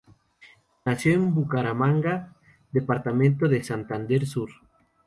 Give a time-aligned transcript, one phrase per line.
[0.83, 2.35] Nació en Bucaramanga,
[2.71, 4.49] Departamento de Santander Sur.